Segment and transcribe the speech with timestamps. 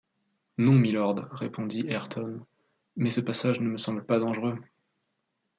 [0.57, 2.43] Non, mylord, répondit Ayrton,
[2.95, 4.57] mais ce passage ne me semble pas dangereux.